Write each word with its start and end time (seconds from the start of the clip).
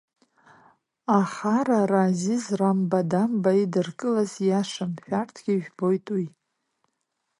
Ахарара 1.19 2.01
Азиз 2.09 2.45
Рамбадамба 2.59 3.51
идыркылаз 3.61 4.33
иашам, 4.47 4.91
шәарҭгьы 5.03 5.51
ижәбоит 5.55 6.05
уи… 6.15 6.25